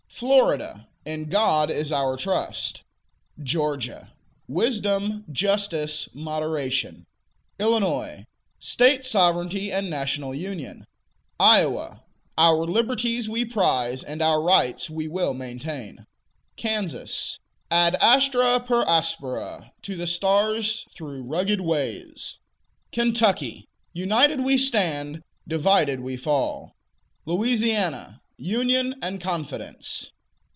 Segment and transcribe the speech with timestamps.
[0.21, 2.83] Florida In God is Our trust.
[3.41, 4.13] Georgia
[4.47, 7.05] Wisdom, Justice, Moderation.
[7.59, 8.25] Illinois
[8.59, 10.85] State Sovereignty and National Union.
[11.39, 12.03] Iowa
[12.37, 16.05] Our liberties we prize, and our rights we will maintain.
[16.55, 17.39] Kansas
[17.71, 22.37] Ad astra per aspera: to the stars through rugged ways.
[22.91, 26.73] Kentucky United we stand, divided we fall.
[27.25, 30.09] Louisiana Union and Confidence.